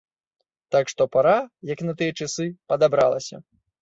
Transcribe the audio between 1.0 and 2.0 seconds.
пара, як на